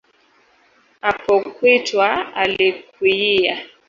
[1.09, 2.07] Apokwitwa
[2.41, 3.55] alikwikiya